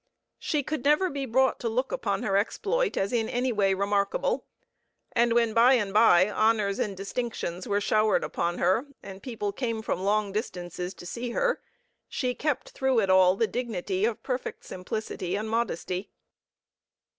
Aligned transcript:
She 0.39 0.63
could 0.63 0.83
never 0.83 1.11
be 1.11 1.27
brought 1.27 1.59
to 1.59 1.69
look 1.69 1.91
upon 1.91 2.23
her 2.23 2.35
exploit 2.35 2.97
as 2.97 3.13
in 3.13 3.29
any 3.29 3.51
way 3.51 3.75
remarkable, 3.75 4.47
and 5.11 5.31
when 5.31 5.53
by 5.53 5.73
and 5.73 5.93
by 5.93 6.27
honors 6.27 6.79
and 6.79 6.97
distinctions 6.97 7.67
were 7.67 7.79
showered 7.79 8.23
upon 8.23 8.57
her, 8.57 8.87
and 9.03 9.21
people 9.21 9.51
came 9.51 9.83
from 9.83 10.01
long 10.01 10.31
distances 10.31 10.95
to 10.95 11.05
see 11.05 11.29
her, 11.37 11.61
she 12.09 12.33
kept 12.33 12.71
through 12.71 12.97
it 12.99 13.11
all 13.11 13.35
the 13.35 13.45
dignity 13.45 14.03
of 14.05 14.23
perfect 14.23 14.65
simplicity 14.65 15.35
and 15.35 15.51
modesty. 15.51 16.09